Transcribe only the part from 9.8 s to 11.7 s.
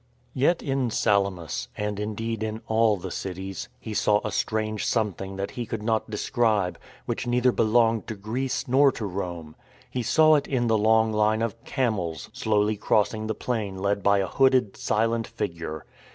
He saw it in the long line of